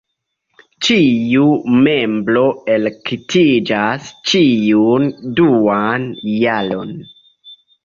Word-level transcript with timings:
Ĉiu 0.85 1.43
membro 1.87 2.45
elektiĝas 2.77 4.09
ĉiun 4.33 5.07
duan 5.43 6.11
jaron. 6.41 6.99